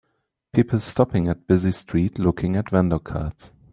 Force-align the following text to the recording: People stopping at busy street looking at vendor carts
People 0.51 0.79
stopping 0.79 1.27
at 1.27 1.45
busy 1.45 1.71
street 1.71 2.17
looking 2.17 2.55
at 2.55 2.71
vendor 2.71 2.97
carts 2.97 3.51